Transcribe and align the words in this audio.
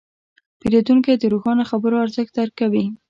پیرودونکی 0.59 1.13
د 1.17 1.23
روښانه 1.33 1.63
خبرو 1.71 2.01
ارزښت 2.05 2.31
درک 2.37 2.53
کوي. 2.61 2.85